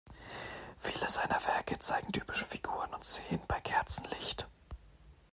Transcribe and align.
Viele 0.79 1.07
seiner 1.11 1.39
Werke 1.45 1.77
zeigen 1.77 2.11
typisch 2.11 2.43
Figuren 2.43 2.91
und 2.95 3.03
Szenen 3.03 3.45
bei 3.47 3.59
Kerzenlicht. 3.59 4.47